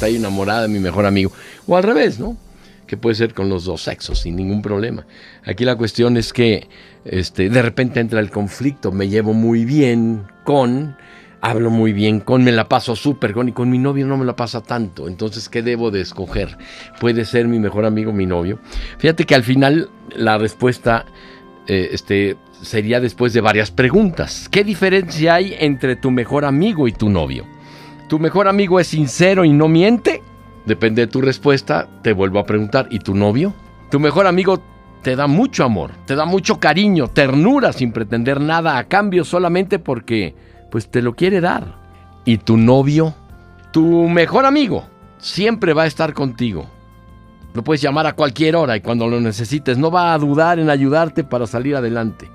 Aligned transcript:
estoy 0.00 0.16
enamorada 0.16 0.62
de 0.62 0.68
mi 0.68 0.78
mejor 0.78 1.04
amigo. 1.04 1.30
O 1.66 1.76
al 1.76 1.82
revés, 1.82 2.18
¿no? 2.18 2.36
Que 2.86 2.96
puede 2.96 3.14
ser 3.14 3.34
con 3.34 3.50
los 3.50 3.64
dos 3.64 3.82
sexos, 3.82 4.20
sin 4.20 4.34
ningún 4.34 4.62
problema. 4.62 5.06
Aquí 5.44 5.64
la 5.64 5.76
cuestión 5.76 6.16
es 6.16 6.32
que 6.32 6.68
este, 7.04 7.50
de 7.50 7.62
repente 7.62 8.00
entra 8.00 8.20
el 8.20 8.30
conflicto, 8.30 8.92
me 8.92 9.08
llevo 9.08 9.34
muy 9.34 9.66
bien 9.66 10.24
con, 10.44 10.96
hablo 11.42 11.70
muy 11.70 11.92
bien 11.92 12.20
con, 12.20 12.42
me 12.42 12.50
la 12.50 12.66
paso 12.66 12.96
súper 12.96 13.34
con, 13.34 13.50
y 13.50 13.52
con 13.52 13.70
mi 13.70 13.78
novio 13.78 14.06
no 14.06 14.16
me 14.16 14.24
la 14.24 14.34
pasa 14.36 14.62
tanto. 14.62 15.06
Entonces, 15.06 15.50
¿qué 15.50 15.62
debo 15.62 15.90
de 15.90 16.00
escoger? 16.00 16.56
¿Puede 16.98 17.26
ser 17.26 17.46
mi 17.46 17.58
mejor 17.58 17.84
amigo 17.84 18.10
mi 18.10 18.24
novio? 18.24 18.58
Fíjate 18.98 19.24
que 19.24 19.34
al 19.34 19.44
final 19.44 19.90
la 20.16 20.38
respuesta 20.38 21.04
eh, 21.66 21.90
este, 21.92 22.38
sería 22.62 23.00
después 23.00 23.34
de 23.34 23.42
varias 23.42 23.70
preguntas. 23.70 24.48
¿Qué 24.50 24.64
diferencia 24.64 25.34
hay 25.34 25.54
entre 25.58 25.94
tu 25.94 26.10
mejor 26.10 26.46
amigo 26.46 26.88
y 26.88 26.92
tu 26.92 27.10
novio? 27.10 27.46
¿Tu 28.10 28.18
mejor 28.18 28.48
amigo 28.48 28.80
es 28.80 28.88
sincero 28.88 29.44
y 29.44 29.52
no 29.52 29.68
miente? 29.68 30.20
Depende 30.66 31.02
de 31.02 31.06
tu 31.06 31.20
respuesta, 31.20 31.86
te 32.02 32.12
vuelvo 32.12 32.40
a 32.40 32.44
preguntar, 32.44 32.88
¿y 32.90 32.98
tu 32.98 33.14
novio? 33.14 33.54
Tu 33.88 34.00
mejor 34.00 34.26
amigo 34.26 34.60
te 35.00 35.14
da 35.14 35.28
mucho 35.28 35.62
amor, 35.62 35.92
te 36.06 36.16
da 36.16 36.24
mucho 36.24 36.58
cariño, 36.58 37.06
ternura 37.06 37.72
sin 37.72 37.92
pretender 37.92 38.40
nada 38.40 38.78
a 38.78 38.88
cambio 38.88 39.22
solamente 39.22 39.78
porque 39.78 40.34
pues 40.72 40.90
te 40.90 41.02
lo 41.02 41.14
quiere 41.14 41.40
dar. 41.40 41.76
¿Y 42.24 42.38
tu 42.38 42.56
novio? 42.56 43.14
Tu 43.70 44.08
mejor 44.08 44.44
amigo 44.44 44.88
siempre 45.18 45.72
va 45.72 45.84
a 45.84 45.86
estar 45.86 46.12
contigo. 46.12 46.66
Lo 47.54 47.62
puedes 47.62 47.80
llamar 47.80 48.08
a 48.08 48.14
cualquier 48.14 48.56
hora 48.56 48.76
y 48.76 48.80
cuando 48.80 49.06
lo 49.06 49.20
necesites 49.20 49.78
no 49.78 49.88
va 49.92 50.14
a 50.14 50.18
dudar 50.18 50.58
en 50.58 50.68
ayudarte 50.68 51.22
para 51.22 51.46
salir 51.46 51.76
adelante. 51.76 52.28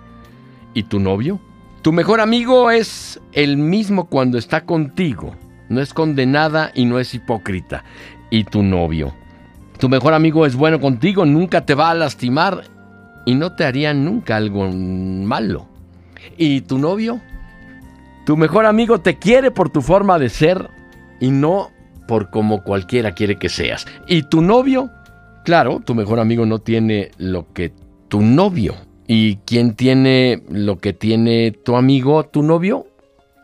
¿Y 0.73 0.83
tu 0.83 1.01
novio? 1.01 1.41
Tu 1.81 1.91
mejor 1.91 2.21
amigo 2.21 2.71
es 2.71 3.19
el 3.33 3.57
mismo 3.57 4.05
cuando 4.05 4.37
está 4.37 4.63
contigo. 4.63 5.35
No 5.69 5.81
es 5.81 5.93
condenada 5.93 6.71
y 6.73 6.85
no 6.85 6.99
es 6.99 7.13
hipócrita. 7.13 7.83
¿Y 8.29 8.43
tu 8.43 8.63
novio? 8.63 9.13
Tu 9.79 9.89
mejor 9.89 10.13
amigo 10.13 10.45
es 10.45 10.55
bueno 10.55 10.79
contigo, 10.79 11.25
nunca 11.25 11.65
te 11.65 11.75
va 11.75 11.89
a 11.89 11.95
lastimar 11.95 12.63
y 13.25 13.35
no 13.35 13.53
te 13.53 13.65
haría 13.65 13.93
nunca 13.93 14.37
algo 14.37 14.69
malo. 14.71 15.67
¿Y 16.37 16.61
tu 16.61 16.77
novio? 16.77 17.19
Tu 18.25 18.37
mejor 18.37 18.65
amigo 18.65 19.01
te 19.01 19.19
quiere 19.19 19.51
por 19.51 19.69
tu 19.69 19.81
forma 19.81 20.17
de 20.17 20.29
ser 20.29 20.69
y 21.19 21.29
no 21.29 21.71
por 22.07 22.29
como 22.29 22.63
cualquiera 22.63 23.11
quiere 23.11 23.37
que 23.37 23.49
seas. 23.49 23.85
¿Y 24.07 24.23
tu 24.23 24.41
novio? 24.41 24.89
Claro, 25.43 25.81
tu 25.85 25.93
mejor 25.93 26.19
amigo 26.19 26.45
no 26.45 26.59
tiene 26.59 27.11
lo 27.17 27.51
que 27.53 27.73
tu 28.07 28.21
novio. 28.21 28.75
¿Y 29.07 29.37
quién 29.45 29.75
tiene 29.75 30.41
lo 30.49 30.77
que 30.77 30.93
tiene 30.93 31.51
tu 31.51 31.75
amigo, 31.75 32.23
tu 32.23 32.41
novio? 32.41 32.87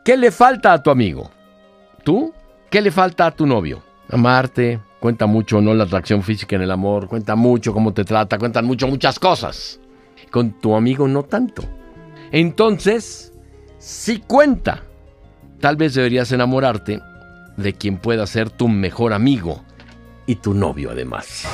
¿Qué 0.03 0.17
le 0.17 0.31
falta 0.31 0.73
a 0.73 0.81
tu 0.81 0.89
amigo? 0.89 1.29
¿Tú? 2.03 2.33
¿Qué 2.69 2.81
le 2.81 2.91
falta 2.91 3.25
a 3.25 3.31
tu 3.31 3.45
novio? 3.45 3.81
Amarte, 4.09 4.79
Cuenta 5.01 5.25
mucho, 5.25 5.59
¿no? 5.61 5.73
La 5.73 5.85
atracción 5.85 6.21
física 6.21 6.55
en 6.55 6.61
el 6.61 6.69
amor. 6.69 7.07
Cuenta 7.07 7.35
mucho 7.35 7.73
cómo 7.73 7.91
te 7.91 8.05
trata. 8.05 8.37
Cuentan 8.37 8.65
mucho 8.65 8.87
muchas 8.87 9.17
cosas. 9.17 9.79
Con 10.29 10.51
tu 10.61 10.75
amigo 10.75 11.07
no 11.07 11.23
tanto. 11.23 11.63
Entonces, 12.31 13.33
sí 13.79 14.21
cuenta. 14.27 14.83
Tal 15.59 15.75
vez 15.75 15.95
deberías 15.95 16.31
enamorarte 16.31 17.01
de 17.57 17.73
quien 17.73 17.97
pueda 17.97 18.27
ser 18.27 18.51
tu 18.51 18.67
mejor 18.67 19.13
amigo 19.13 19.63
y 20.27 20.35
tu 20.35 20.53
novio 20.53 20.91
además. 20.91 21.47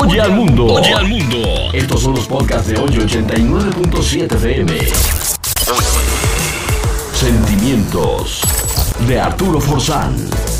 Oye 0.00 0.20
al 0.20 0.30
mundo. 0.30 0.74
Oye 0.74 0.94
al 0.94 1.08
mundo. 1.08 1.38
Estos 1.72 2.02
son 2.02 2.14
los 2.14 2.28
podcasts 2.28 2.68
de 2.68 2.78
hoy 2.78 2.90
89.7 2.90 4.32
FM. 4.32 4.78
Sentimientos 7.12 8.45
de 9.06 9.20
Arturo 9.20 9.60
Forzán. 9.60 10.55